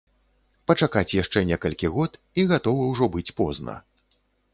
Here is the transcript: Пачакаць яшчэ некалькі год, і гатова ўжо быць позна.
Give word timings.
Пачакаць 0.69 1.15
яшчэ 1.17 1.43
некалькі 1.49 1.91
год, 1.97 2.17
і 2.41 2.47
гатова 2.53 2.87
ўжо 2.93 3.11
быць 3.17 3.25
позна. 3.41 3.77